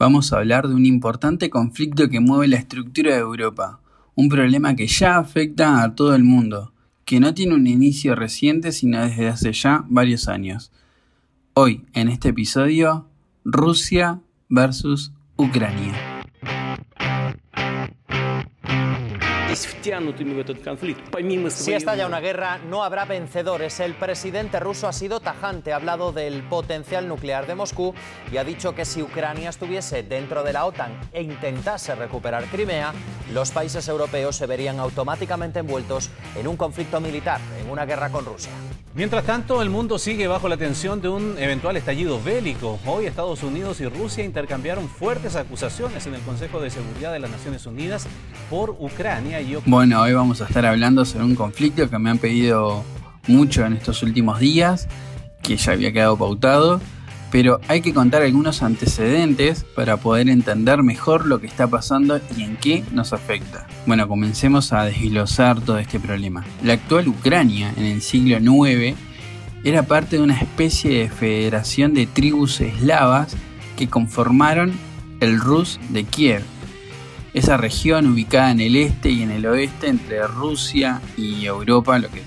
vamos 0.00 0.32
a 0.32 0.38
hablar 0.38 0.66
de 0.66 0.74
un 0.74 0.86
importante 0.86 1.50
conflicto 1.50 2.08
que 2.08 2.20
mueve 2.20 2.48
la 2.48 2.56
estructura 2.56 3.12
de 3.12 3.20
Europa, 3.20 3.80
un 4.14 4.30
problema 4.30 4.74
que 4.74 4.86
ya 4.86 5.18
afecta 5.18 5.82
a 5.82 5.94
todo 5.94 6.14
el 6.14 6.24
mundo, 6.24 6.72
que 7.04 7.20
no 7.20 7.34
tiene 7.34 7.54
un 7.54 7.66
inicio 7.66 8.14
reciente 8.14 8.72
sino 8.72 9.02
desde 9.02 9.28
hace 9.28 9.52
ya 9.52 9.84
varios 9.90 10.26
años. 10.26 10.72
Hoy, 11.52 11.84
en 11.92 12.08
este 12.08 12.30
episodio, 12.30 13.08
Rusia 13.44 14.20
versus 14.48 15.12
Ucrania. 15.36 16.09
Si 21.64 21.72
estalla 21.72 22.06
una 22.06 22.20
guerra, 22.20 22.58
no 22.58 22.84
habrá 22.84 23.04
vencedores. 23.04 23.80
El 23.80 23.94
presidente 23.94 24.60
ruso 24.60 24.88
ha 24.88 24.92
sido 24.92 25.20
tajante, 25.20 25.72
ha 25.72 25.76
hablado 25.76 26.12
del 26.12 26.42
potencial 26.42 27.08
nuclear 27.08 27.46
de 27.46 27.54
Moscú 27.54 27.94
y 28.30 28.36
ha 28.36 28.44
dicho 28.44 28.74
que 28.74 28.84
si 28.84 29.02
Ucrania 29.02 29.50
estuviese 29.50 30.02
dentro 30.02 30.42
de 30.42 30.52
la 30.52 30.64
OTAN 30.66 30.92
e 31.12 31.22
intentase 31.22 31.94
recuperar 31.94 32.44
Crimea, 32.44 32.92
los 33.32 33.50
países 33.50 33.86
europeos 33.88 34.36
se 34.36 34.46
verían 34.46 34.78
automáticamente 34.78 35.60
envueltos 35.60 36.10
en 36.36 36.46
un 36.46 36.56
conflicto 36.56 37.00
militar, 37.00 37.40
en 37.60 37.70
una 37.70 37.84
guerra 37.84 38.10
con 38.10 38.24
Rusia. 38.24 38.52
Mientras 38.92 39.24
tanto, 39.24 39.62
el 39.62 39.70
mundo 39.70 40.00
sigue 40.00 40.26
bajo 40.26 40.48
la 40.48 40.56
tensión 40.56 41.00
de 41.00 41.08
un 41.08 41.38
eventual 41.38 41.76
estallido 41.76 42.20
bélico. 42.20 42.80
Hoy 42.84 43.06
Estados 43.06 43.44
Unidos 43.44 43.80
y 43.80 43.86
Rusia 43.86 44.24
intercambiaron 44.24 44.88
fuertes 44.88 45.36
acusaciones 45.36 46.08
en 46.08 46.14
el 46.14 46.20
Consejo 46.22 46.60
de 46.60 46.70
Seguridad 46.70 47.12
de 47.12 47.20
las 47.20 47.30
Naciones 47.30 47.64
Unidas 47.66 48.08
por 48.50 48.70
Ucrania 48.70 49.40
y 49.40 49.56
Bueno, 49.64 50.02
hoy 50.02 50.12
vamos 50.12 50.40
a 50.40 50.46
estar 50.46 50.66
hablando 50.66 51.04
sobre 51.04 51.24
un 51.24 51.36
conflicto 51.36 51.88
que 51.88 51.98
me 52.00 52.10
han 52.10 52.18
pedido 52.18 52.82
mucho 53.28 53.64
en 53.64 53.74
estos 53.74 54.02
últimos 54.02 54.40
días, 54.40 54.88
que 55.40 55.56
ya 55.56 55.70
había 55.70 55.92
quedado 55.92 56.16
pautado 56.16 56.80
pero 57.30 57.60
hay 57.68 57.80
que 57.80 57.94
contar 57.94 58.22
algunos 58.22 58.62
antecedentes 58.62 59.64
para 59.74 59.96
poder 59.96 60.28
entender 60.28 60.82
mejor 60.82 61.26
lo 61.26 61.40
que 61.40 61.46
está 61.46 61.68
pasando 61.68 62.20
y 62.36 62.42
en 62.42 62.56
qué 62.56 62.84
nos 62.92 63.12
afecta. 63.12 63.66
Bueno, 63.86 64.08
comencemos 64.08 64.72
a 64.72 64.84
desglosar 64.84 65.60
todo 65.60 65.78
este 65.78 66.00
problema. 66.00 66.44
La 66.62 66.74
actual 66.74 67.08
Ucrania 67.08 67.72
en 67.76 67.84
el 67.84 68.02
siglo 68.02 68.38
IX 68.38 68.96
era 69.62 69.82
parte 69.82 70.16
de 70.16 70.22
una 70.22 70.38
especie 70.38 71.00
de 71.00 71.08
federación 71.08 71.94
de 71.94 72.06
tribus 72.06 72.60
eslavas 72.60 73.36
que 73.76 73.88
conformaron 73.88 74.72
el 75.20 75.38
Rus 75.38 75.78
de 75.90 76.04
Kiev. 76.04 76.42
Esa 77.34 77.56
región 77.56 78.06
ubicada 78.06 78.50
en 78.50 78.60
el 78.60 78.74
este 78.74 79.10
y 79.10 79.22
en 79.22 79.30
el 79.30 79.46
oeste 79.46 79.88
entre 79.88 80.26
Rusia 80.26 81.00
y 81.16 81.44
Europa, 81.44 81.98
lo 81.98 82.08
que, 82.10 82.22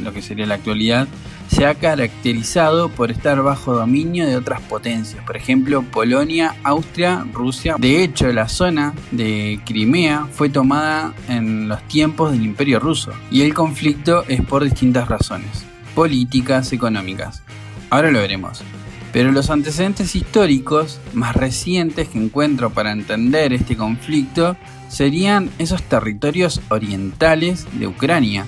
lo 0.00 0.12
que 0.12 0.22
sería 0.22 0.46
la 0.46 0.54
actualidad, 0.54 1.08
se 1.48 1.66
ha 1.66 1.74
caracterizado 1.74 2.88
por 2.88 3.10
estar 3.10 3.42
bajo 3.42 3.74
dominio 3.74 4.26
de 4.26 4.36
otras 4.36 4.60
potencias, 4.62 5.22
por 5.24 5.36
ejemplo 5.36 5.82
Polonia, 5.82 6.54
Austria, 6.62 7.24
Rusia. 7.32 7.76
De 7.78 8.02
hecho, 8.02 8.32
la 8.32 8.48
zona 8.48 8.94
de 9.10 9.60
Crimea 9.64 10.26
fue 10.32 10.48
tomada 10.48 11.14
en 11.28 11.68
los 11.68 11.82
tiempos 11.88 12.32
del 12.32 12.44
Imperio 12.44 12.80
ruso 12.80 13.12
y 13.30 13.42
el 13.42 13.54
conflicto 13.54 14.24
es 14.28 14.40
por 14.42 14.64
distintas 14.64 15.08
razones, 15.08 15.64
políticas, 15.94 16.72
económicas. 16.72 17.42
Ahora 17.90 18.10
lo 18.10 18.20
veremos. 18.20 18.62
Pero 19.12 19.30
los 19.30 19.50
antecedentes 19.50 20.16
históricos 20.16 20.98
más 21.12 21.36
recientes 21.36 22.08
que 22.08 22.18
encuentro 22.18 22.70
para 22.70 22.92
entender 22.92 23.52
este 23.52 23.76
conflicto 23.76 24.56
serían 24.88 25.50
esos 25.58 25.82
territorios 25.82 26.60
orientales 26.70 27.66
de 27.78 27.86
Ucrania, 27.86 28.46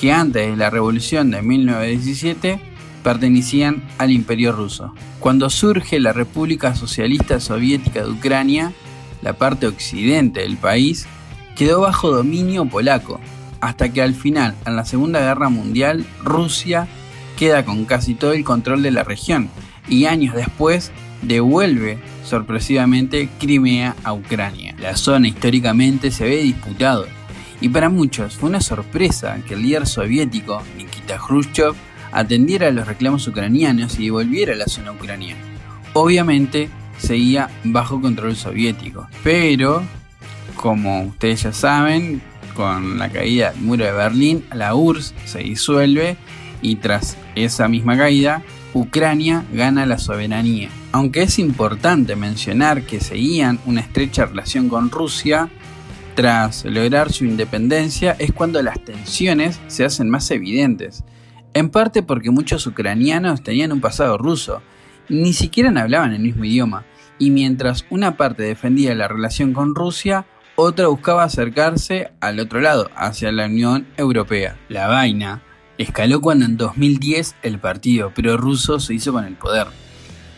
que 0.00 0.12
antes 0.12 0.50
de 0.50 0.56
la 0.56 0.70
revolución 0.70 1.30
de 1.30 1.42
1917 1.42 2.58
pertenecían 3.02 3.82
al 3.98 4.10
Imperio 4.10 4.52
ruso. 4.52 4.94
Cuando 5.18 5.50
surge 5.50 6.00
la 6.00 6.12
República 6.12 6.74
Socialista 6.74 7.38
Soviética 7.38 8.02
de 8.02 8.10
Ucrania, 8.10 8.72
la 9.20 9.34
parte 9.34 9.66
occidente 9.66 10.40
del 10.40 10.56
país 10.56 11.06
quedó 11.54 11.82
bajo 11.82 12.10
dominio 12.10 12.64
polaco, 12.64 13.20
hasta 13.60 13.92
que 13.92 14.00
al 14.00 14.14
final, 14.14 14.54
en 14.64 14.76
la 14.76 14.86
Segunda 14.86 15.20
Guerra 15.20 15.50
Mundial, 15.50 16.06
Rusia 16.24 16.88
queda 17.38 17.64
con 17.66 17.84
casi 17.84 18.14
todo 18.14 18.32
el 18.32 18.44
control 18.44 18.82
de 18.82 18.90
la 18.90 19.04
región 19.04 19.50
y 19.88 20.06
años 20.06 20.34
después 20.34 20.92
devuelve 21.20 21.98
sorpresivamente 22.24 23.28
Crimea 23.38 23.96
a 24.02 24.14
Ucrania. 24.14 24.74
La 24.78 24.96
zona 24.96 25.28
históricamente 25.28 26.10
se 26.10 26.24
ve 26.24 26.36
disputado 26.42 27.06
y 27.60 27.68
para 27.68 27.88
muchos 27.88 28.36
fue 28.36 28.48
una 28.48 28.60
sorpresa 28.60 29.38
que 29.46 29.54
el 29.54 29.62
líder 29.62 29.86
soviético, 29.86 30.62
Nikita 30.76 31.18
Khrushchev, 31.18 31.74
atendiera 32.12 32.68
a 32.68 32.72
los 32.72 32.86
reclamos 32.86 33.26
ucranianos 33.28 33.98
y 33.98 34.06
devolviera 34.06 34.54
la 34.54 34.66
zona 34.66 34.92
ucraniana. 34.92 35.40
Obviamente 35.92 36.70
seguía 36.98 37.50
bajo 37.64 38.00
control 38.00 38.36
soviético, 38.36 39.08
pero 39.22 39.82
como 40.56 41.02
ustedes 41.02 41.42
ya 41.42 41.52
saben, 41.52 42.20
con 42.54 42.98
la 42.98 43.08
caída 43.08 43.52
del 43.52 43.62
muro 43.62 43.84
de 43.84 43.92
Berlín, 43.92 44.44
la 44.52 44.74
URSS 44.74 45.14
se 45.24 45.38
disuelve 45.38 46.16
y 46.62 46.76
tras 46.76 47.16
esa 47.34 47.68
misma 47.68 47.96
caída, 47.96 48.42
Ucrania 48.74 49.44
gana 49.52 49.86
la 49.86 49.98
soberanía. 49.98 50.68
Aunque 50.92 51.22
es 51.22 51.38
importante 51.38 52.16
mencionar 52.16 52.82
que 52.82 53.00
seguían 53.00 53.58
una 53.66 53.80
estrecha 53.80 54.26
relación 54.26 54.68
con 54.68 54.90
Rusia, 54.90 55.48
tras 56.20 56.66
lograr 56.66 57.10
su 57.10 57.24
independencia 57.24 58.14
es 58.18 58.30
cuando 58.30 58.60
las 58.60 58.84
tensiones 58.84 59.58
se 59.68 59.86
hacen 59.86 60.10
más 60.10 60.30
evidentes, 60.30 61.02
en 61.54 61.70
parte 61.70 62.02
porque 62.02 62.30
muchos 62.30 62.66
ucranianos 62.66 63.42
tenían 63.42 63.72
un 63.72 63.80
pasado 63.80 64.18
ruso, 64.18 64.60
ni 65.08 65.32
siquiera 65.32 65.70
hablaban 65.80 66.12
el 66.12 66.20
mismo 66.20 66.44
idioma, 66.44 66.84
y 67.18 67.30
mientras 67.30 67.86
una 67.88 68.18
parte 68.18 68.42
defendía 68.42 68.94
la 68.94 69.08
relación 69.08 69.54
con 69.54 69.74
Rusia, 69.74 70.26
otra 70.56 70.88
buscaba 70.88 71.24
acercarse 71.24 72.10
al 72.20 72.38
otro 72.38 72.60
lado, 72.60 72.90
hacia 72.96 73.32
la 73.32 73.46
Unión 73.46 73.86
Europea. 73.96 74.58
La 74.68 74.88
vaina 74.88 75.42
escaló 75.78 76.20
cuando 76.20 76.44
en 76.44 76.58
2010 76.58 77.36
el 77.42 77.58
partido 77.60 78.12
prorruso 78.12 78.78
se 78.78 78.92
hizo 78.92 79.14
con 79.14 79.24
el 79.24 79.36
poder. 79.36 79.68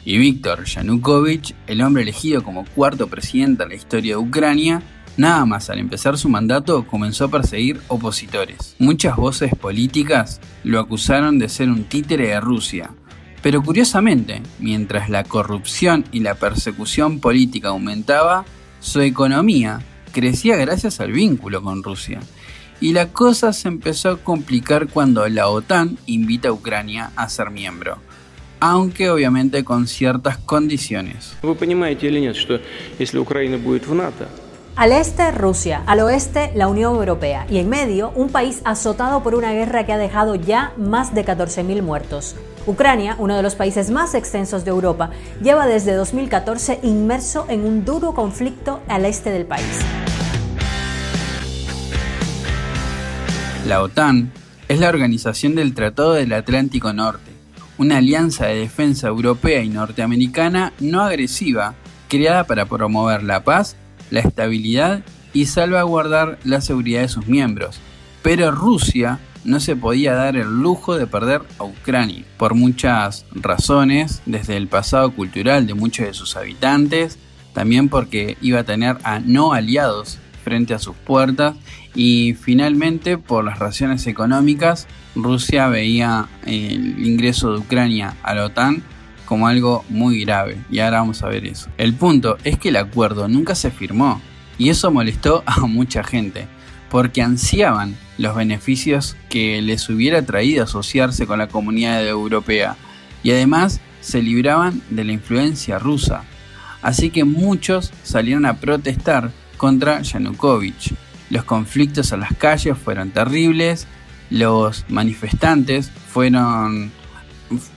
Y 0.04 0.18
Víctor 0.18 0.64
Yanukovych, 0.64 1.56
el 1.66 1.82
hombre 1.82 2.04
elegido 2.04 2.44
como 2.44 2.66
cuarto 2.66 3.08
presidente 3.08 3.64
de 3.64 3.70
la 3.70 3.74
historia 3.74 4.12
de 4.12 4.22
Ucrania, 4.22 4.80
Nada 5.16 5.44
más 5.44 5.68
al 5.68 5.78
empezar 5.78 6.16
su 6.16 6.28
mandato 6.28 6.86
comenzó 6.86 7.26
a 7.26 7.30
perseguir 7.30 7.80
opositores. 7.88 8.74
Muchas 8.78 9.16
voces 9.16 9.54
políticas 9.54 10.40
lo 10.64 10.80
acusaron 10.80 11.38
de 11.38 11.50
ser 11.50 11.68
un 11.68 11.84
títere 11.84 12.28
de 12.28 12.40
Rusia. 12.40 12.90
Pero 13.42 13.62
curiosamente, 13.62 14.40
mientras 14.58 15.10
la 15.10 15.24
corrupción 15.24 16.04
y 16.12 16.20
la 16.20 16.34
persecución 16.34 17.20
política 17.20 17.68
aumentaba, 17.68 18.44
su 18.80 19.00
economía 19.00 19.80
crecía 20.12 20.56
gracias 20.56 21.00
al 21.00 21.12
vínculo 21.12 21.62
con 21.62 21.82
Rusia. 21.82 22.20
Y 22.80 22.92
la 22.92 23.12
cosa 23.12 23.52
se 23.52 23.68
empezó 23.68 24.10
a 24.10 24.16
complicar 24.16 24.88
cuando 24.88 25.28
la 25.28 25.48
OTAN 25.48 25.98
invita 26.06 26.48
a 26.48 26.52
Ucrania 26.52 27.10
a 27.16 27.28
ser 27.28 27.50
miembro 27.50 27.98
aunque 28.64 29.10
obviamente 29.10 29.64
con 29.64 29.88
ciertas 29.88 30.38
condiciones. 30.38 31.34
Al 34.74 34.90
este, 34.92 35.30
Rusia, 35.32 35.82
al 35.84 36.00
oeste, 36.00 36.50
la 36.54 36.66
Unión 36.66 36.94
Europea 36.94 37.46
y 37.50 37.58
en 37.58 37.68
medio, 37.68 38.10
un 38.14 38.30
país 38.30 38.62
azotado 38.64 39.22
por 39.22 39.34
una 39.34 39.52
guerra 39.52 39.84
que 39.84 39.92
ha 39.92 39.98
dejado 39.98 40.34
ya 40.34 40.72
más 40.78 41.14
de 41.14 41.26
14.000 41.26 41.82
muertos. 41.82 42.36
Ucrania, 42.66 43.14
uno 43.18 43.36
de 43.36 43.42
los 43.42 43.54
países 43.54 43.90
más 43.90 44.14
extensos 44.14 44.64
de 44.64 44.70
Europa, 44.70 45.10
lleva 45.42 45.66
desde 45.66 45.92
2014 45.92 46.80
inmerso 46.84 47.44
en 47.50 47.66
un 47.66 47.84
duro 47.84 48.14
conflicto 48.14 48.80
al 48.88 49.04
este 49.04 49.28
del 49.28 49.44
país. 49.44 49.78
La 53.66 53.82
OTAN 53.82 54.32
es 54.68 54.80
la 54.80 54.88
organización 54.88 55.54
del 55.54 55.74
Tratado 55.74 56.14
del 56.14 56.32
Atlántico 56.32 56.94
Norte, 56.94 57.30
una 57.76 57.98
alianza 57.98 58.46
de 58.46 58.60
defensa 58.60 59.08
europea 59.08 59.62
y 59.62 59.68
norteamericana 59.68 60.72
no 60.80 61.02
agresiva 61.02 61.74
creada 62.08 62.44
para 62.44 62.64
promover 62.64 63.22
la 63.22 63.44
paz 63.44 63.76
la 64.12 64.20
estabilidad 64.20 65.02
y 65.32 65.46
salvaguardar 65.46 66.38
la 66.44 66.60
seguridad 66.60 67.00
de 67.00 67.08
sus 67.08 67.26
miembros. 67.26 67.80
Pero 68.22 68.52
Rusia 68.52 69.18
no 69.44 69.58
se 69.58 69.74
podía 69.74 70.12
dar 70.14 70.36
el 70.36 70.60
lujo 70.60 70.96
de 70.96 71.08
perder 71.08 71.42
a 71.58 71.64
Ucrania, 71.64 72.24
por 72.36 72.54
muchas 72.54 73.24
razones, 73.34 74.22
desde 74.26 74.56
el 74.56 74.68
pasado 74.68 75.10
cultural 75.10 75.66
de 75.66 75.74
muchos 75.74 76.06
de 76.06 76.14
sus 76.14 76.36
habitantes, 76.36 77.18
también 77.52 77.88
porque 77.88 78.36
iba 78.40 78.60
a 78.60 78.64
tener 78.64 78.98
a 79.02 79.18
no 79.18 79.52
aliados 79.52 80.18
frente 80.44 80.74
a 80.74 80.78
sus 80.78 80.94
puertas 80.94 81.56
y 81.94 82.34
finalmente 82.34 83.18
por 83.18 83.44
las 83.44 83.58
razones 83.58 84.06
económicas, 84.06 84.86
Rusia 85.14 85.68
veía 85.68 86.28
el 86.46 87.04
ingreso 87.04 87.52
de 87.52 87.58
Ucrania 87.58 88.14
a 88.22 88.34
la 88.34 88.46
OTAN 88.46 88.82
como 89.32 89.48
algo 89.48 89.82
muy 89.88 90.26
grave, 90.26 90.58
y 90.70 90.80
ahora 90.80 90.98
vamos 90.98 91.22
a 91.22 91.28
ver 91.28 91.46
eso. 91.46 91.70
El 91.78 91.94
punto 91.94 92.36
es 92.44 92.58
que 92.58 92.68
el 92.68 92.76
acuerdo 92.76 93.28
nunca 93.28 93.54
se 93.54 93.70
firmó, 93.70 94.20
y 94.58 94.68
eso 94.68 94.90
molestó 94.90 95.42
a 95.46 95.60
mucha 95.60 96.04
gente, 96.04 96.48
porque 96.90 97.22
ansiaban 97.22 97.96
los 98.18 98.36
beneficios 98.36 99.16
que 99.30 99.62
les 99.62 99.88
hubiera 99.88 100.20
traído 100.20 100.64
asociarse 100.64 101.26
con 101.26 101.38
la 101.38 101.48
comunidad 101.48 102.06
europea, 102.06 102.76
y 103.22 103.30
además 103.30 103.80
se 104.02 104.20
libraban 104.20 104.82
de 104.90 105.04
la 105.04 105.12
influencia 105.12 105.78
rusa. 105.78 106.24
Así 106.82 107.08
que 107.08 107.24
muchos 107.24 107.90
salieron 108.02 108.44
a 108.44 108.58
protestar 108.58 109.30
contra 109.56 110.02
Yanukovych. 110.02 110.92
Los 111.30 111.44
conflictos 111.44 112.12
en 112.12 112.20
las 112.20 112.36
calles 112.36 112.76
fueron 112.76 113.12
terribles, 113.12 113.86
los 114.28 114.84
manifestantes 114.90 115.90
fueron 115.90 116.92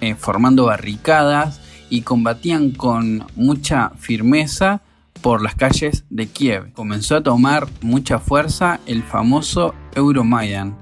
eh, 0.01 0.16
formando 0.16 0.66
barricadas 0.66 1.62
y 1.89 2.01
combatían 2.01 2.72
con 2.72 3.25
mucha 3.36 3.92
firmeza 3.98 4.81
por 5.22 5.42
las 5.42 5.56
calles 5.56 6.04
de 6.10 6.27
Kiev. 6.27 6.72
Comenzó 6.74 7.16
a 7.16 7.24
tomar 7.24 7.68
mucha 7.81 8.19
fuerza 8.19 8.80
el 8.86 9.04
famoso 9.04 9.74
Euromaidan, 9.95 10.77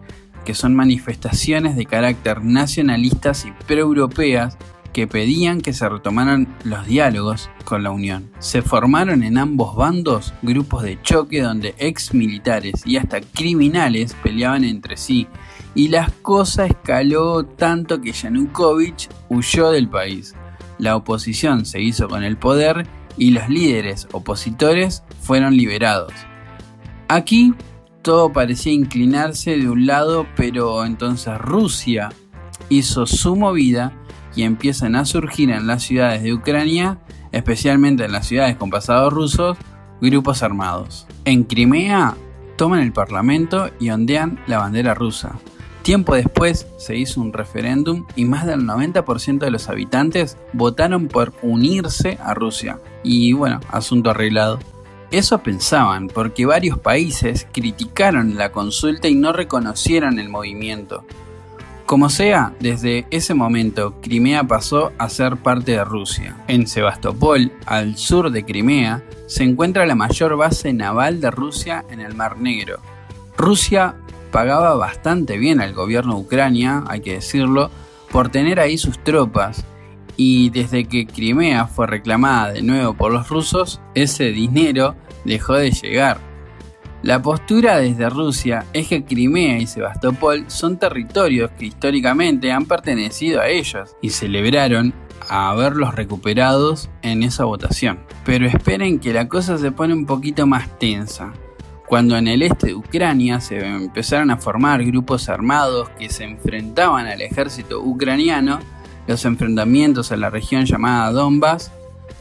que 0.45 0.54
son 0.54 0.75
manifestaciones 0.75 1.75
de 1.75 1.86
carácter 1.86 2.44
nacionalistas 2.44 3.45
y 3.45 3.51
pre-europeas 3.66 4.57
que 4.94 5.07
pedían 5.07 5.60
que 5.60 5.74
se 5.74 5.90
retomaran 5.90 6.56
los 6.63 6.86
diálogos 6.86 7.50
con 7.66 7.84
la 7.84 7.92
Unión. 7.92 8.30
Se 8.40 8.62
formaron 8.62 9.24
en 9.24 9.38
ambos 9.38 9.75
bandos 9.75 10.34
grupos 10.42 10.84
de 10.84 11.01
choque 11.01 11.42
donde 11.42 11.75
ex 11.80 12.13
militares 12.13 12.84
y 12.86 12.98
hasta 12.98 13.19
criminales 13.19 14.16
peleaban 14.24 14.63
entre 14.63 14.95
sí 14.95 15.28
y 15.75 15.88
la 15.88 16.12
cosa 16.22 16.68
escaló 16.68 17.44
tanto 17.44 18.00
que 18.00 18.12
Yanukovych 18.12 19.10
huyó 19.30 19.72
del 19.72 19.90
país. 19.90 20.36
La 20.78 20.95
oposición 20.95 21.66
se 21.66 21.81
hizo 21.81 22.07
con 22.07 22.24
el 22.24 22.38
poder 22.38 22.88
y 23.18 23.31
los 23.31 23.50
líderes 23.50 24.07
opositores 24.12 25.04
fueron 25.22 25.57
liberados. 25.57 26.13
Aquí 27.07 27.54
todo 28.01 28.34
parecía 28.34 28.74
inclinarse 28.74 29.57
de 29.57 29.69
un 29.69 29.86
lado, 29.86 30.28
pero 30.36 30.86
entonces 30.86 31.38
Rusia 31.38 32.10
hizo 32.69 33.06
su 33.06 33.36
movida 33.36 33.94
y 34.35 34.44
empiezan 34.44 34.95
a 34.95 35.06
surgir 35.06 35.50
en 35.50 35.68
las 35.68 35.83
ciudades 35.83 36.24
de 36.24 36.33
Ucrania, 36.33 37.00
especialmente 37.31 38.06
en 38.06 38.12
las 38.12 38.27
ciudades 38.27 38.56
con 38.56 38.69
pasados 38.69 39.13
rusos, 39.13 39.57
grupos 40.01 40.44
armados. 40.44 41.07
En 41.25 41.44
Crimea 41.44 42.15
toman 42.57 42.81
el 42.81 42.94
parlamento 42.94 43.69
y 43.80 43.89
ondean 43.89 44.39
la 44.47 44.59
bandera 44.59 44.94
rusa. 44.94 45.39
Tiempo 45.83 46.15
después 46.15 46.65
se 46.77 46.95
hizo 46.95 47.19
un 47.19 47.33
referéndum 47.33 48.06
y 48.15 48.24
más 48.24 48.45
del 48.45 48.62
90% 48.62 49.39
de 49.39 49.51
los 49.51 49.68
habitantes 49.68 50.38
votaron 50.53 51.09
por 51.09 51.33
unirse 51.41 52.18
a 52.24 52.33
Rusia. 52.33 52.80
Y 53.03 53.33
bueno, 53.33 53.59
asunto 53.69 54.12
arreglado. 54.12 54.59
Eso 55.12 55.44
pensaban 55.44 56.07
porque 56.07 56.45
varios 56.45 56.80
países 56.80 57.47
criticaron 57.51 58.38
la 58.38 58.53
consulta 58.53 59.09
y 59.09 59.15
no 59.15 59.33
reconocieron 59.33 60.19
el 60.19 60.30
movimiento. 60.30 61.06
Como 61.85 62.09
sea, 62.09 62.53
desde 62.59 63.06
ese 63.12 63.33
momento 63.33 64.00
Crimea 64.01 64.45
pasó 64.45 64.94
a 64.97 65.09
ser 65.09 65.38
parte 65.38 65.74
de 65.74 65.83
Rusia. 65.83 66.38
En 66.47 66.65
Sebastopol, 66.65 67.51
al 67.65 67.97
sur 67.97 68.31
de 68.31 68.45
Crimea, 68.45 69.03
se 69.27 69.44
encuentra 69.44 69.85
la 69.85 69.95
mayor 69.95 70.38
base 70.38 70.71
naval 70.71 71.19
de 71.19 71.30
Rusia 71.30 71.83
en 71.89 72.00
el 72.00 72.15
Mar 72.15 72.39
Negro. 72.39 72.80
Rusia 73.38 73.95
pagaba 74.31 74.75
bastante 74.75 75.38
bien 75.38 75.59
al 75.59 75.74
gobierno 75.74 76.15
de 76.15 76.21
Ucrania, 76.21 76.83
hay 76.88 77.01
que 77.01 77.15
decirlo, 77.15 77.69
por 78.12 78.30
tener 78.30 78.59
ahí 78.59 78.77
sus 78.77 78.97
tropas. 79.03 79.65
Y 80.15 80.51
desde 80.51 80.85
que 80.85 81.06
Crimea 81.06 81.68
fue 81.68 81.88
reclamada 81.88 82.53
de 82.53 82.62
nuevo 82.62 82.94
por 82.94 83.12
los 83.12 83.30
rusos, 83.30 83.81
ese 83.94 84.31
dinero 84.31 84.95
dejó 85.25 85.56
de 85.56 85.71
llegar. 85.71 86.32
La 87.03 87.21
postura 87.21 87.79
desde 87.79 88.09
Rusia 88.09 88.65
es 88.71 88.88
que 88.88 89.03
Crimea 89.03 89.57
y 89.57 89.67
Sebastopol 89.67 90.45
son 90.47 90.79
territorios 90.79 91.51
que 91.51 91.65
históricamente 91.65 92.50
han 92.50 92.65
pertenecido 92.65 93.41
a 93.41 93.50
ellos 93.50 93.94
y 94.01 94.09
celebraron 94.11 94.94
haberlos 95.27 95.95
recuperados 95.95 96.89
en 97.01 97.23
esa 97.23 97.44
votación. 97.44 98.00
Pero 98.23 98.47
esperen 98.47 99.00
que 99.00 99.11
la 99.11 99.27
cosa 99.27 99.57
se 99.57 99.73
pone 99.73 99.94
un 99.94 100.05
poquito 100.05 100.47
más 100.47 100.79
tensa 100.79 101.33
cuando 101.88 102.15
en 102.15 102.29
el 102.29 102.41
este 102.41 102.67
de 102.67 102.75
Ucrania 102.75 103.41
se 103.41 103.59
empezaron 103.59 104.31
a 104.31 104.38
formar 104.38 104.81
grupos 104.85 105.27
armados 105.27 105.89
que 105.99 106.07
se 106.07 106.23
enfrentaban 106.23 107.06
al 107.06 107.21
ejército 107.21 107.81
ucraniano, 107.81 108.59
los 109.07 109.25
enfrentamientos 109.25 110.09
en 110.11 110.21
la 110.21 110.29
región 110.29 110.63
llamada 110.63 111.11
Donbass 111.11 111.69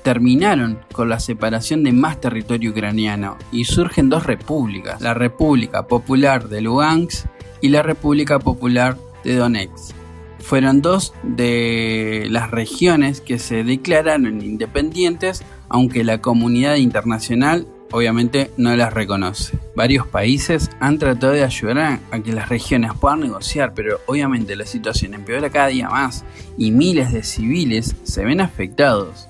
terminaron 0.03 0.81
con 0.93 1.09
la 1.09 1.21
separación 1.21 1.85
de 1.85 1.93
más 1.93 2.21
territorio 2.21 2.71
ucraniano 2.71 3.37
y 3.51 3.65
surgen 3.65 4.09
dos 4.09 4.27
repúblicas, 4.27 5.01
la 5.01 5.15
República 5.15 5.87
Popular 5.87 6.49
de 6.49 6.61
Lugansk 6.61 7.27
y 7.61 7.69
la 7.69 7.83
República 7.83 8.39
Popular 8.39 8.97
de 9.25 9.37
Donetsk. 9.37 9.95
Fueron 10.41 10.83
dos 10.83 11.15
de 11.23 12.27
las 12.29 12.51
regiones 12.51 13.21
que 13.21 13.39
se 13.39 13.63
declararon 13.63 14.43
independientes, 14.43 15.45
aunque 15.69 16.03
la 16.03 16.21
comunidad 16.21 16.77
internacional 16.77 17.67
obviamente 17.93 18.51
no 18.57 18.75
las 18.75 18.93
reconoce. 18.93 19.57
Varios 19.77 20.07
países 20.07 20.71
han 20.81 20.99
tratado 20.99 21.35
de 21.35 21.45
ayudar 21.45 22.01
a 22.11 22.19
que 22.21 22.33
las 22.33 22.49
regiones 22.49 22.93
puedan 22.99 23.21
negociar, 23.21 23.73
pero 23.75 24.01
obviamente 24.07 24.57
la 24.57 24.67
situación 24.67 25.15
empeora 25.15 25.51
cada 25.51 25.69
día 25.69 25.89
más 25.89 26.25
y 26.59 26.73
miles 26.73 27.13
de 27.13 27.23
civiles 27.23 27.95
se 28.03 28.25
ven 28.25 28.41
afectados. 28.41 29.29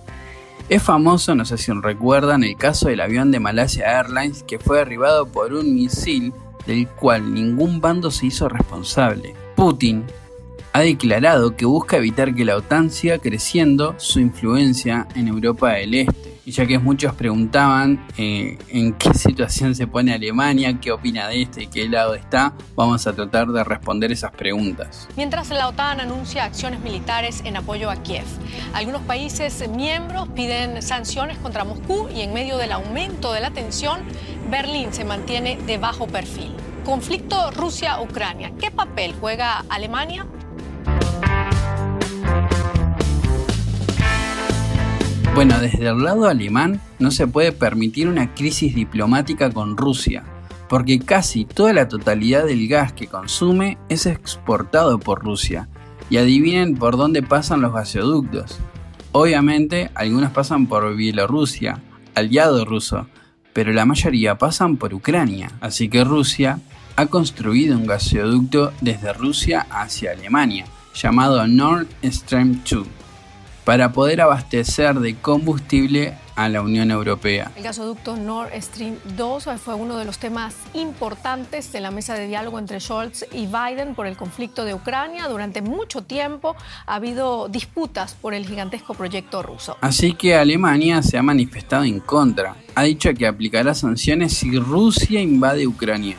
Es 0.68 0.82
famoso, 0.82 1.34
no 1.34 1.44
sé 1.44 1.58
si 1.58 1.72
recuerdan, 1.72 2.44
el 2.44 2.56
caso 2.56 2.88
del 2.88 3.00
avión 3.00 3.30
de 3.30 3.40
Malaysia 3.40 3.98
Airlines 3.98 4.42
que 4.42 4.58
fue 4.58 4.78
derribado 4.78 5.26
por 5.26 5.52
un 5.52 5.74
misil 5.74 6.32
del 6.66 6.88
cual 6.88 7.34
ningún 7.34 7.80
bando 7.80 8.10
se 8.10 8.26
hizo 8.26 8.48
responsable. 8.48 9.34
Putin 9.56 10.04
ha 10.72 10.80
declarado 10.80 11.56
que 11.56 11.66
busca 11.66 11.98
evitar 11.98 12.34
que 12.34 12.44
la 12.44 12.56
OTAN 12.56 12.90
siga 12.90 13.18
creciendo 13.18 13.94
su 13.98 14.20
influencia 14.20 15.06
en 15.14 15.28
Europa 15.28 15.72
del 15.72 15.94
Este. 15.94 16.31
Y 16.44 16.50
ya 16.50 16.66
que 16.66 16.78
muchos 16.78 17.14
preguntaban 17.14 18.04
eh, 18.16 18.58
en 18.68 18.94
qué 18.94 19.14
situación 19.14 19.74
se 19.74 19.86
pone 19.86 20.12
Alemania, 20.12 20.78
qué 20.80 20.90
opina 20.90 21.28
de 21.28 21.42
este 21.42 21.64
y 21.64 21.66
qué 21.68 21.88
lado 21.88 22.14
está, 22.14 22.52
vamos 22.74 23.06
a 23.06 23.12
tratar 23.12 23.48
de 23.48 23.62
responder 23.62 24.10
esas 24.10 24.32
preguntas. 24.32 25.08
Mientras 25.16 25.50
la 25.50 25.68
OTAN 25.68 26.00
anuncia 26.00 26.44
acciones 26.44 26.80
militares 26.80 27.42
en 27.44 27.56
apoyo 27.56 27.90
a 27.90 27.96
Kiev, 27.96 28.24
algunos 28.74 29.02
países 29.02 29.68
miembros 29.68 30.28
piden 30.30 30.82
sanciones 30.82 31.38
contra 31.38 31.64
Moscú 31.64 32.08
y 32.14 32.22
en 32.22 32.32
medio 32.32 32.58
del 32.58 32.72
aumento 32.72 33.32
de 33.32 33.40
la 33.40 33.52
tensión, 33.52 34.00
Berlín 34.50 34.92
se 34.92 35.04
mantiene 35.04 35.58
de 35.66 35.78
bajo 35.78 36.06
perfil. 36.06 36.52
Conflicto 36.84 37.52
Rusia-Ucrania. 37.52 38.52
¿Qué 38.58 38.72
papel 38.72 39.14
juega 39.20 39.64
Alemania? 39.68 40.26
Bueno, 45.34 45.58
desde 45.58 45.88
el 45.88 46.04
lado 46.04 46.26
alemán 46.26 46.78
no 46.98 47.10
se 47.10 47.26
puede 47.26 47.52
permitir 47.52 48.06
una 48.06 48.34
crisis 48.34 48.74
diplomática 48.74 49.50
con 49.50 49.78
Rusia, 49.78 50.24
porque 50.68 51.00
casi 51.00 51.46
toda 51.46 51.72
la 51.72 51.88
totalidad 51.88 52.44
del 52.44 52.68
gas 52.68 52.92
que 52.92 53.06
consume 53.06 53.78
es 53.88 54.04
exportado 54.04 54.98
por 55.00 55.24
Rusia. 55.24 55.68
Y 56.10 56.18
adivinen 56.18 56.76
por 56.76 56.98
dónde 56.98 57.22
pasan 57.22 57.62
los 57.62 57.72
gasoductos. 57.72 58.58
Obviamente, 59.12 59.90
algunos 59.94 60.32
pasan 60.32 60.66
por 60.66 60.94
Bielorrusia, 60.94 61.80
aliado 62.14 62.66
ruso, 62.66 63.06
pero 63.54 63.72
la 63.72 63.86
mayoría 63.86 64.36
pasan 64.36 64.76
por 64.76 64.92
Ucrania. 64.92 65.50
Así 65.62 65.88
que 65.88 66.04
Rusia 66.04 66.60
ha 66.96 67.06
construido 67.06 67.78
un 67.78 67.86
gasoducto 67.86 68.74
desde 68.82 69.14
Rusia 69.14 69.66
hacia 69.70 70.12
Alemania, 70.12 70.66
llamado 70.94 71.46
Nord 71.46 71.86
Stream 72.04 72.60
2 72.70 73.01
para 73.64 73.92
poder 73.92 74.20
abastecer 74.20 74.98
de 75.00 75.14
combustible 75.16 76.14
a 76.34 76.48
la 76.48 76.62
Unión 76.62 76.90
Europea. 76.90 77.50
El 77.56 77.62
gasoducto 77.62 78.16
Nord 78.16 78.50
Stream 78.60 78.96
2 79.16 79.48
fue 79.62 79.74
uno 79.74 79.96
de 79.98 80.04
los 80.04 80.18
temas 80.18 80.54
importantes 80.74 81.72
de 81.72 81.80
la 81.80 81.90
mesa 81.90 82.14
de 82.14 82.26
diálogo 82.26 82.58
entre 82.58 82.80
Scholz 82.80 83.26
y 83.32 83.46
Biden 83.46 83.94
por 83.94 84.06
el 84.06 84.16
conflicto 84.16 84.64
de 84.64 84.74
Ucrania. 84.74 85.28
Durante 85.28 85.62
mucho 85.62 86.02
tiempo 86.02 86.56
ha 86.86 86.94
habido 86.94 87.48
disputas 87.48 88.14
por 88.14 88.34
el 88.34 88.46
gigantesco 88.46 88.94
proyecto 88.94 89.42
ruso. 89.42 89.76
Así 89.80 90.14
que 90.14 90.34
Alemania 90.34 91.02
se 91.02 91.18
ha 91.18 91.22
manifestado 91.22 91.84
en 91.84 92.00
contra. 92.00 92.56
Ha 92.74 92.82
dicho 92.84 93.12
que 93.14 93.26
aplicará 93.26 93.74
sanciones 93.74 94.32
si 94.34 94.58
Rusia 94.58 95.20
invade 95.20 95.66
Ucrania. 95.66 96.16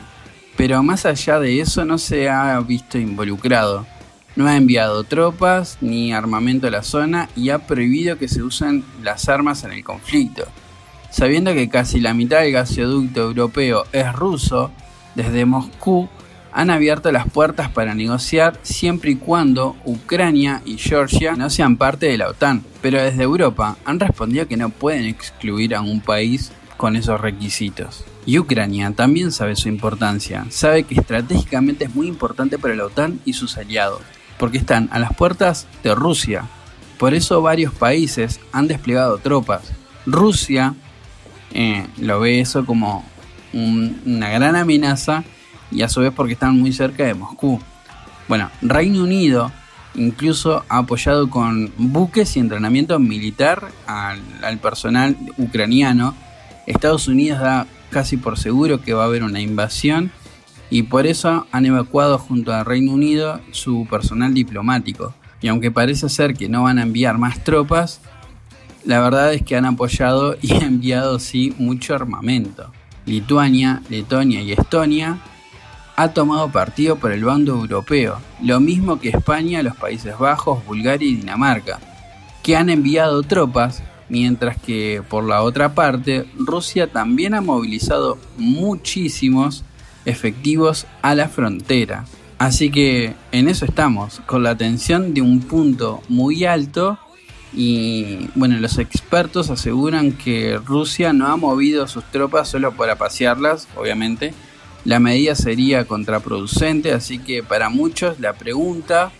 Pero 0.56 0.80
más 0.84 1.04
allá 1.04 1.40
de 1.40 1.60
eso 1.60 1.84
no 1.84 1.98
se 1.98 2.28
ha 2.28 2.60
visto 2.60 2.96
involucrado. 2.96 3.84
No 4.36 4.48
ha 4.48 4.56
enviado 4.56 5.04
tropas 5.04 5.78
ni 5.80 6.12
armamento 6.12 6.66
a 6.66 6.70
la 6.70 6.82
zona 6.82 7.28
y 7.36 7.50
ha 7.50 7.60
prohibido 7.60 8.18
que 8.18 8.26
se 8.26 8.42
usen 8.42 8.84
las 9.00 9.28
armas 9.28 9.62
en 9.62 9.70
el 9.70 9.84
conflicto. 9.84 10.44
Sabiendo 11.10 11.54
que 11.54 11.68
casi 11.68 12.00
la 12.00 12.14
mitad 12.14 12.40
del 12.40 12.52
gasoducto 12.52 13.22
europeo 13.22 13.84
es 13.92 14.12
ruso, 14.12 14.72
desde 15.14 15.44
Moscú 15.44 16.08
han 16.52 16.70
abierto 16.70 17.12
las 17.12 17.28
puertas 17.30 17.68
para 17.70 17.94
negociar 17.94 18.58
siempre 18.62 19.12
y 19.12 19.16
cuando 19.16 19.76
Ucrania 19.84 20.62
y 20.64 20.78
Georgia 20.78 21.36
no 21.36 21.48
sean 21.48 21.76
parte 21.76 22.06
de 22.06 22.18
la 22.18 22.28
OTAN. 22.28 22.64
Pero 22.82 23.00
desde 23.00 23.22
Europa 23.22 23.76
han 23.84 24.00
respondido 24.00 24.48
que 24.48 24.56
no 24.56 24.70
pueden 24.70 25.04
excluir 25.04 25.76
a 25.76 25.80
un 25.80 26.00
país 26.00 26.50
con 26.76 26.96
esos 26.96 27.20
requisitos. 27.20 28.04
Y 28.26 28.40
Ucrania 28.40 28.90
también 28.90 29.30
sabe 29.30 29.54
su 29.54 29.68
importancia, 29.68 30.46
sabe 30.48 30.82
que 30.82 30.96
estratégicamente 30.96 31.84
es 31.84 31.94
muy 31.94 32.08
importante 32.08 32.58
para 32.58 32.74
la 32.74 32.86
OTAN 32.86 33.20
y 33.24 33.34
sus 33.34 33.56
aliados 33.56 34.00
porque 34.38 34.58
están 34.58 34.88
a 34.92 34.98
las 34.98 35.14
puertas 35.14 35.66
de 35.82 35.94
Rusia. 35.94 36.44
Por 36.98 37.14
eso 37.14 37.42
varios 37.42 37.72
países 37.72 38.40
han 38.52 38.68
desplegado 38.68 39.18
tropas. 39.18 39.72
Rusia 40.06 40.74
eh, 41.52 41.86
lo 41.98 42.20
ve 42.20 42.40
eso 42.40 42.66
como 42.66 43.04
una 43.52 44.28
gran 44.30 44.56
amenaza 44.56 45.24
y 45.70 45.82
a 45.82 45.88
su 45.88 46.00
vez 46.00 46.12
porque 46.14 46.32
están 46.32 46.58
muy 46.58 46.72
cerca 46.72 47.04
de 47.04 47.14
Moscú. 47.14 47.60
Bueno, 48.28 48.50
Reino 48.62 49.02
Unido 49.02 49.52
incluso 49.94 50.64
ha 50.68 50.78
apoyado 50.78 51.30
con 51.30 51.72
buques 51.76 52.36
y 52.36 52.40
entrenamiento 52.40 52.98
militar 52.98 53.68
al, 53.86 54.58
personal 54.58 55.16
ucraniano. 55.38 56.14
Estados 56.66 57.08
Unidos 57.08 57.40
da 57.40 57.66
casi 57.90 58.16
por 58.16 58.38
seguro 58.38 58.80
que 58.80 58.94
va 58.94 59.02
a 59.02 59.06
haber 59.06 59.22
una 59.22 59.40
invasión 59.40 60.10
y 60.74 60.82
por 60.82 61.06
eso 61.06 61.46
han 61.52 61.66
evacuado 61.66 62.18
junto 62.18 62.52
al 62.52 62.64
Reino 62.64 62.90
Unido 62.90 63.40
su 63.52 63.86
personal 63.88 64.34
diplomático. 64.34 65.14
Y 65.40 65.46
aunque 65.46 65.70
parece 65.70 66.08
ser 66.08 66.34
que 66.34 66.48
no 66.48 66.64
van 66.64 66.80
a 66.80 66.82
enviar 66.82 67.16
más 67.16 67.44
tropas, 67.44 68.00
la 68.84 68.98
verdad 68.98 69.32
es 69.32 69.44
que 69.44 69.54
han 69.54 69.66
apoyado 69.66 70.36
y 70.42 70.52
enviado 70.64 71.20
sí 71.20 71.54
mucho 71.58 71.94
armamento. 71.94 72.72
Lituania, 73.06 73.82
Letonia 73.88 74.42
y 74.42 74.50
Estonia 74.50 75.20
ha 75.94 76.08
tomado 76.08 76.50
partido 76.50 76.96
por 76.96 77.12
el 77.12 77.24
bando 77.24 77.52
europeo, 77.52 78.18
lo 78.42 78.58
mismo 78.58 78.98
que 78.98 79.10
España, 79.10 79.62
los 79.62 79.76
Países 79.76 80.18
Bajos, 80.18 80.66
Bulgaria 80.66 81.08
y 81.08 81.14
Dinamarca, 81.14 81.78
que 82.42 82.56
han 82.56 82.68
enviado 82.68 83.22
tropas, 83.22 83.80
mientras 84.08 84.56
que 84.56 85.04
por 85.08 85.22
la 85.22 85.42
otra 85.42 85.72
parte 85.72 86.26
Rusia 86.36 86.88
también 86.88 87.34
ha 87.34 87.40
movilizado 87.40 88.18
muchísimos 88.38 89.62
efectivos 90.04 90.86
a 91.02 91.14
la 91.14 91.28
frontera. 91.28 92.04
Así 92.38 92.70
que 92.70 93.14
en 93.32 93.48
eso 93.48 93.64
estamos, 93.64 94.20
con 94.26 94.42
la 94.42 94.56
tensión 94.56 95.14
de 95.14 95.22
un 95.22 95.40
punto 95.40 96.02
muy 96.08 96.44
alto 96.44 96.98
y 97.52 98.28
bueno, 98.34 98.58
los 98.58 98.78
expertos 98.78 99.50
aseguran 99.50 100.12
que 100.12 100.58
Rusia 100.64 101.12
no 101.12 101.28
ha 101.28 101.36
movido 101.36 101.86
sus 101.86 102.04
tropas 102.10 102.48
solo 102.48 102.72
para 102.72 102.96
pasearlas, 102.96 103.68
obviamente. 103.76 104.34
La 104.84 104.98
medida 104.98 105.34
sería 105.34 105.84
contraproducente, 105.84 106.92
así 106.92 107.18
que 107.18 107.42
para 107.42 107.68
muchos 107.70 108.18
la 108.20 108.34
pregunta 108.34 109.12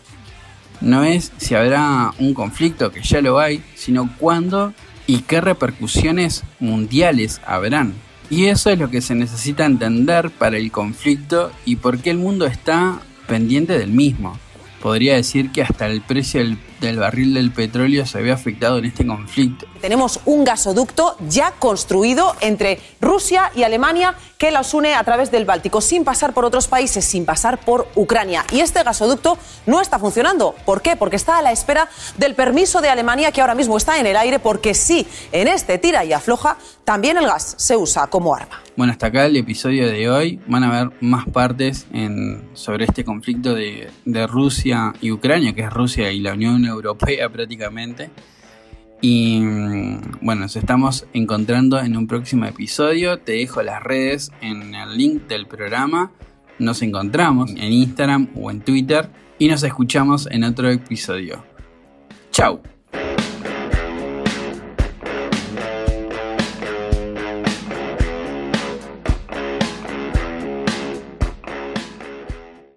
no 0.81 1.05
es 1.05 1.33
si 1.39 1.55
habrá 1.55 2.13
un 2.19 2.35
conflicto, 2.35 2.91
que 2.91 3.03
ya 3.03 3.23
lo 3.23 3.39
hay, 3.39 3.63
sino 3.75 4.11
cuándo 4.19 4.75
y 5.07 5.21
qué 5.21 5.41
repercusiones 5.41 6.43
mundiales 6.61 7.41
habrán. 7.47 7.95
Y 8.35 8.47
eso 8.47 8.69
es 8.71 8.81
lo 8.81 8.91
que 8.91 9.01
se 9.01 9.15
necesita 9.15 9.65
entender 9.65 10.29
para 10.29 10.57
el 10.57 10.73
conflicto 10.73 11.53
y 11.65 11.77
por 11.77 12.01
qué 12.01 12.11
el 12.11 12.19
mundo 12.19 12.47
está 12.47 13.01
pendiente 13.29 13.79
del 13.79 13.93
mismo. 13.93 14.37
Podría 14.83 15.15
decir 15.15 15.53
que 15.53 15.63
hasta 15.63 15.87
el 15.87 16.01
precio 16.01 16.41
del 16.41 16.59
del 16.87 16.99
barril 16.99 17.35
del 17.35 17.51
petróleo 17.51 18.07
se 18.07 18.23
ve 18.23 18.33
afectado 18.33 18.79
en 18.79 18.87
este 18.87 19.07
conflicto. 19.07 19.67
Tenemos 19.81 20.21
un 20.25 20.45
gasoducto 20.45 21.17
ya 21.29 21.53
construido 21.53 22.35
entre 22.41 22.81
Rusia 23.01 23.51
y 23.55 23.65
Alemania 23.65 24.15
que 24.39 24.51
los 24.51 24.75
une 24.75 24.95
a 24.95 25.05
través 25.05 25.31
del 25.31 25.45
Báltico, 25.45 25.81
sin 25.81 26.05
pasar 26.05 26.33
por 26.33 26.45
otros 26.45 26.69
países, 26.69 27.05
sin 27.05 27.25
pasar 27.25 27.59
por 27.59 27.89
Ucrania. 27.95 28.45
Y 28.53 28.61
este 28.61 28.83
gasoducto 28.83 29.39
no 29.67 29.81
está 29.81 29.99
funcionando. 29.99 30.55
¿Por 30.65 30.83
qué? 30.83 30.97
Porque 30.97 31.17
está 31.17 31.39
a 31.39 31.43
la 31.43 31.53
espera 31.53 31.89
del 32.19 32.35
permiso 32.35 32.81
de 32.81 32.89
Alemania 32.89 33.33
que 33.33 33.41
ahora 33.41 33.55
mismo 33.55 33.77
está 33.77 33.99
en 33.99 34.07
el 34.07 34.17
aire, 34.17 34.39
porque 34.39 34.75
sí, 34.75 35.07
en 35.33 35.49
este 35.49 35.79
tira 35.79 36.05
y 36.05 36.13
afloja, 36.13 36.57
también 36.85 37.17
el 37.17 37.27
gas 37.27 37.55
se 37.59 37.77
usa 37.77 38.07
como 38.09 38.35
arma. 38.35 38.61
Bueno, 38.77 38.93
hasta 38.93 39.07
acá 39.07 39.27
el 39.27 39.37
episodio 39.37 39.87
de 39.87 40.11
hoy. 40.11 40.41
Van 40.47 40.65
a 40.65 40.71
ver 40.71 40.91
más 41.01 41.27
partes 41.29 41.87
sobre 42.55 42.85
este 42.85 43.05
conflicto 43.05 43.55
de, 43.55 43.91
de 44.05 44.27
Rusia 44.27 44.93
y 45.01 45.13
Ucrania, 45.13 45.55
que 45.55 45.63
es 45.63 45.73
Rusia 45.73 46.11
y 46.11 46.21
la 46.21 46.33
Unión 46.33 46.67
Europea 46.75 47.29
prácticamente. 47.33 48.11
Y 49.01 49.41
bueno, 50.23 50.43
nos 50.43 50.57
estamos 50.57 51.07
encontrando 51.13 51.79
en 51.79 51.97
un 51.97 52.07
próximo 52.07 52.47
episodio. 52.47 53.19
Te 53.19 53.33
dejo 53.33 53.63
las 53.63 53.83
redes 53.83 54.31
en 54.41 54.75
el 54.75 54.97
link 54.97 55.27
del 55.27 55.47
programa. 55.47 56.11
Nos 56.59 56.81
encontramos 56.83 57.51
en 57.51 57.73
Instagram 57.73 58.31
o 58.35 58.51
en 58.51 58.61
Twitter 58.61 59.11
y 59.39 59.49
nos 59.49 59.63
escuchamos 59.63 60.27
en 60.31 60.45
otro 60.45 60.71
episodio. 60.71 61.45
Chao. 62.31 62.74